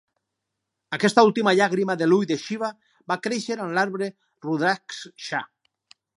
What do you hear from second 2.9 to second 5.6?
va créixer en l'arbre rudraksha.